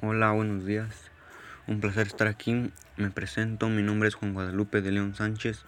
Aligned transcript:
Hola, 0.00 0.30
buenos 0.30 0.64
días. 0.64 1.10
Un 1.66 1.80
placer 1.80 2.06
estar 2.06 2.28
aquí. 2.28 2.70
Me 2.96 3.10
presento, 3.10 3.68
mi 3.68 3.82
nombre 3.82 4.08
es 4.08 4.14
Juan 4.14 4.32
Guadalupe 4.32 4.80
de 4.80 4.92
León 4.92 5.16
Sánchez. 5.16 5.64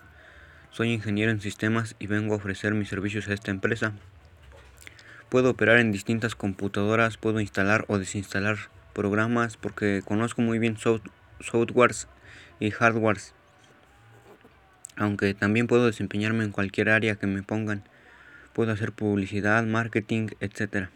Soy 0.70 0.92
ingeniero 0.92 1.32
en 1.32 1.40
sistemas 1.40 1.96
y 1.98 2.06
vengo 2.06 2.34
a 2.34 2.36
ofrecer 2.36 2.72
mis 2.74 2.88
servicios 2.88 3.26
a 3.26 3.32
esta 3.32 3.50
empresa. 3.50 3.92
Puedo 5.30 5.50
operar 5.50 5.78
en 5.78 5.90
distintas 5.90 6.36
computadoras, 6.36 7.16
puedo 7.16 7.40
instalar 7.40 7.86
o 7.88 7.98
desinstalar 7.98 8.56
programas 8.92 9.56
porque 9.56 10.00
conozco 10.04 10.42
muy 10.42 10.60
bien 10.60 10.76
softwares 11.40 12.06
y 12.60 12.70
hardwares. 12.70 13.34
Aunque 14.94 15.34
también 15.34 15.66
puedo 15.66 15.86
desempeñarme 15.86 16.44
en 16.44 16.52
cualquier 16.52 16.90
área 16.90 17.16
que 17.16 17.26
me 17.26 17.42
pongan. 17.42 17.82
Puedo 18.52 18.70
hacer 18.70 18.92
publicidad, 18.92 19.64
marketing, 19.64 20.28
etcétera. 20.38 20.92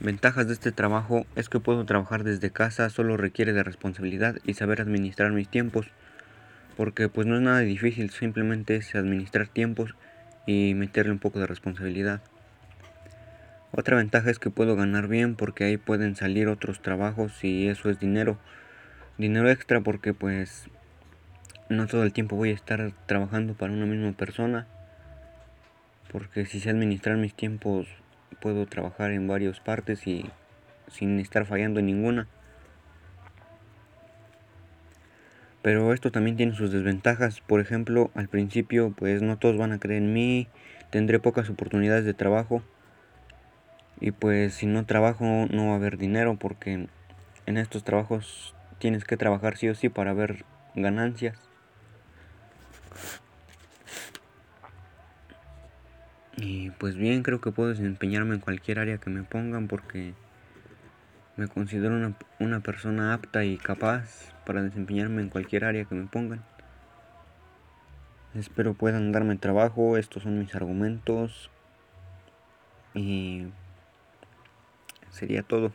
Ventajas 0.00 0.46
de 0.46 0.52
este 0.52 0.70
trabajo 0.70 1.26
es 1.34 1.48
que 1.48 1.58
puedo 1.58 1.84
trabajar 1.84 2.22
desde 2.22 2.52
casa, 2.52 2.88
solo 2.88 3.16
requiere 3.16 3.52
de 3.52 3.64
responsabilidad 3.64 4.36
y 4.44 4.54
saber 4.54 4.80
administrar 4.80 5.32
mis 5.32 5.48
tiempos, 5.48 5.88
porque 6.76 7.08
pues 7.08 7.26
no 7.26 7.34
es 7.34 7.42
nada 7.42 7.58
difícil, 7.60 8.10
simplemente 8.10 8.76
es 8.76 8.94
administrar 8.94 9.48
tiempos 9.48 9.96
y 10.46 10.74
meterle 10.74 11.10
un 11.10 11.18
poco 11.18 11.40
de 11.40 11.48
responsabilidad. 11.48 12.20
Otra 13.72 13.96
ventaja 13.96 14.30
es 14.30 14.38
que 14.38 14.50
puedo 14.50 14.76
ganar 14.76 15.08
bien 15.08 15.34
porque 15.34 15.64
ahí 15.64 15.76
pueden 15.76 16.14
salir 16.14 16.46
otros 16.46 16.80
trabajos 16.80 17.42
y 17.42 17.66
eso 17.66 17.90
es 17.90 17.98
dinero. 17.98 18.38
Dinero 19.18 19.50
extra 19.50 19.80
porque 19.80 20.14
pues 20.14 20.68
no 21.68 21.88
todo 21.88 22.04
el 22.04 22.12
tiempo 22.12 22.36
voy 22.36 22.50
a 22.50 22.54
estar 22.54 22.92
trabajando 23.06 23.54
para 23.54 23.72
una 23.72 23.84
misma 23.84 24.12
persona. 24.12 24.68
Porque 26.12 26.46
si 26.46 26.60
sé 26.60 26.70
administrar 26.70 27.16
mis 27.16 27.34
tiempos 27.34 27.88
puedo 28.40 28.66
trabajar 28.66 29.10
en 29.10 29.26
varias 29.26 29.60
partes 29.60 30.06
y 30.06 30.30
sin 30.88 31.18
estar 31.20 31.46
fallando 31.46 31.80
en 31.80 31.86
ninguna. 31.86 32.28
Pero 35.62 35.92
esto 35.92 36.10
también 36.10 36.36
tiene 36.36 36.54
sus 36.54 36.72
desventajas. 36.72 37.40
Por 37.40 37.60
ejemplo, 37.60 38.10
al 38.14 38.28
principio 38.28 38.94
pues 38.96 39.22
no 39.22 39.38
todos 39.38 39.56
van 39.56 39.72
a 39.72 39.78
creer 39.78 40.02
en 40.02 40.12
mí, 40.12 40.48
tendré 40.90 41.18
pocas 41.18 41.50
oportunidades 41.50 42.04
de 42.04 42.14
trabajo. 42.14 42.62
Y 44.00 44.12
pues 44.12 44.54
si 44.54 44.66
no 44.66 44.86
trabajo 44.86 45.24
no 45.50 45.66
va 45.66 45.72
a 45.72 45.76
haber 45.76 45.98
dinero 45.98 46.36
porque 46.38 46.88
en 47.46 47.56
estos 47.56 47.84
trabajos 47.84 48.54
tienes 48.78 49.04
que 49.04 49.16
trabajar 49.16 49.56
sí 49.56 49.68
o 49.68 49.74
sí 49.74 49.88
para 49.88 50.12
ver 50.12 50.44
ganancias. 50.74 51.48
Y 56.40 56.70
pues 56.70 56.96
bien, 56.96 57.24
creo 57.24 57.40
que 57.40 57.50
puedo 57.50 57.70
desempeñarme 57.70 58.34
en 58.36 58.40
cualquier 58.40 58.78
área 58.78 58.98
que 58.98 59.10
me 59.10 59.24
pongan 59.24 59.66
porque 59.66 60.14
me 61.36 61.48
considero 61.48 61.96
una, 61.96 62.14
una, 62.38 62.60
persona 62.60 63.12
apta 63.12 63.44
y 63.44 63.58
capaz 63.58 64.32
para 64.46 64.62
desempeñarme 64.62 65.20
en 65.22 65.30
cualquier 65.30 65.64
área 65.64 65.84
que 65.84 65.96
me 65.96 66.06
pongan. 66.06 66.44
Espero 68.34 68.74
puedan 68.74 69.10
darme 69.10 69.36
trabajo, 69.36 69.96
estos 69.96 70.22
son 70.22 70.38
mis 70.38 70.54
argumentos 70.54 71.50
y 72.94 73.46
sería 75.10 75.42
todo. 75.42 75.72